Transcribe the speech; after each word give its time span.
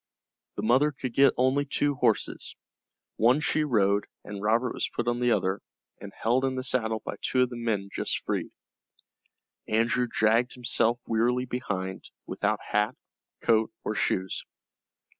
The 0.55 0.63
mother 0.63 0.91
could 0.91 1.13
get 1.13 1.35
only 1.37 1.63
two 1.63 1.93
horses. 1.93 2.55
One 3.17 3.39
she 3.39 3.63
rode, 3.63 4.07
and 4.23 4.41
Robert 4.41 4.73
was 4.73 4.89
put 4.89 5.07
on 5.07 5.19
the 5.19 5.31
other, 5.31 5.61
and 5.99 6.11
held 6.11 6.43
in 6.43 6.55
the 6.55 6.63
saddle 6.63 7.03
by 7.05 7.17
two 7.21 7.43
of 7.43 7.51
the 7.51 7.55
men 7.55 7.89
just 7.93 8.25
freed. 8.25 8.49
Andrew 9.67 10.07
dragged 10.09 10.53
himself 10.55 11.03
wearily 11.05 11.45
behind, 11.45 12.09
without 12.25 12.59
hat, 12.71 12.95
coat, 13.41 13.71
or 13.83 13.93
shoes. 13.93 14.43